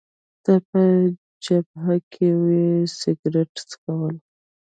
[0.43, 0.81] ته په
[1.45, 2.67] جبهه کي وې،
[2.99, 4.13] سګرېټ څکوې؟